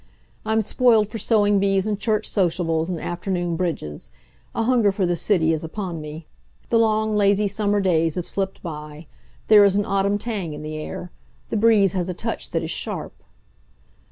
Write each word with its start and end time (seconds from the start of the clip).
I'm 0.47 0.63
spoiled 0.63 1.09
for 1.09 1.19
sewing 1.19 1.59
bees 1.59 1.85
and 1.85 1.99
church 1.99 2.27
sociables 2.27 2.89
and 2.89 2.99
afternoon 2.99 3.55
bridges. 3.55 4.09
A 4.55 4.63
hunger 4.63 4.91
for 4.91 5.05
the 5.05 5.15
city 5.15 5.53
is 5.53 5.63
upon 5.63 6.01
me. 6.01 6.25
The 6.69 6.79
long, 6.79 7.15
lazy 7.15 7.47
summer 7.47 7.79
days 7.79 8.15
have 8.15 8.27
slipped 8.27 8.63
by. 8.63 9.05
There 9.47 9.63
is 9.63 9.75
an 9.75 9.85
autumn 9.85 10.17
tang 10.17 10.55
in 10.55 10.63
the 10.63 10.75
air. 10.75 11.11
The 11.49 11.57
breeze 11.57 11.93
has 11.93 12.09
a 12.09 12.15
touch 12.15 12.49
that 12.49 12.63
is 12.63 12.71
sharp. 12.71 13.13